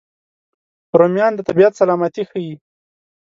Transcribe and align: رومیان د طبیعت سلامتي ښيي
رومیان 0.99 1.33
د 1.35 1.39
طبیعت 1.49 1.73
سلامتي 1.81 2.23
ښيي 2.29 2.53